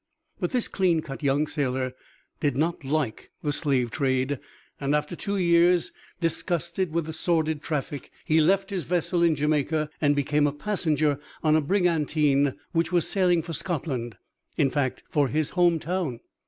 [0.39, 1.93] But this clean cut young sailor
[2.39, 4.39] did not like the slave trade,
[4.79, 9.91] and after two years, disgusted with the sordid traffic, he left his vessel in Jamaica
[10.01, 14.17] and became a passenger on a brigantine that was sailing for Scotland,
[14.57, 16.21] in fact, for his home town.